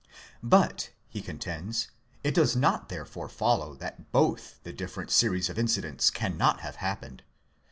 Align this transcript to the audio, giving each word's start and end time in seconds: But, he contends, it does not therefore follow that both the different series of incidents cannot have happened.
But, 0.41 0.89
he 1.09 1.21
contends, 1.21 1.91
it 2.23 2.33
does 2.33 2.55
not 2.55 2.89
therefore 2.89 3.29
follow 3.29 3.75
that 3.75 4.11
both 4.11 4.59
the 4.63 4.73
different 4.73 5.11
series 5.11 5.47
of 5.47 5.59
incidents 5.59 6.09
cannot 6.09 6.61
have 6.61 6.77
happened. 6.77 7.21